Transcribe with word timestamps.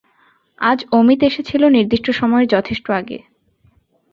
আজ 0.61 0.79
অমিত 0.91 1.19
এসেছিল 1.23 1.63
নির্দিষ্ট 1.67 2.07
সময়ের 2.11 2.47
যথেষ্ট 2.47 2.85
আগে। 2.91 3.17